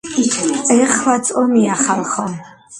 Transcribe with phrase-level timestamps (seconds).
[0.77, 2.29] ეხლაც ომია ხალხო.